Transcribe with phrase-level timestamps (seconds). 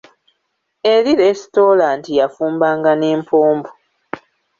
[0.93, 3.69] Eri lesitolanti yafumbanga n'empombo.